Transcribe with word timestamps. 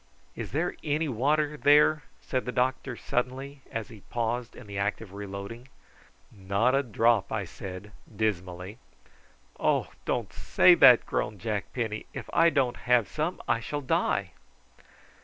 "Is 0.35 0.49
there 0.51 0.75
any 0.83 1.07
water 1.07 1.55
there?" 1.57 2.01
said 2.21 2.45
the 2.45 2.51
doctor 2.51 2.95
suddenly, 2.97 3.61
as 3.71 3.89
he 3.89 3.99
paused 4.09 4.55
in 4.55 4.65
the 4.65 4.79
act 4.79 4.99
of 4.99 5.13
reloading. 5.13 5.67
"Not 6.31 6.73
a 6.73 6.81
drop," 6.81 7.31
I 7.31 7.45
said, 7.45 7.91
dismally. 8.15 8.79
"Oh! 9.59 9.89
don't 10.05 10.33
say 10.33 10.73
that," 10.73 11.05
groaned 11.05 11.37
Jack 11.39 11.71
Penny. 11.71 12.07
"If 12.15 12.31
I 12.33 12.49
don't 12.49 12.77
have 12.77 13.07
some 13.07 13.43
I 13.47 13.59
shall 13.59 13.81
die." 13.81 14.31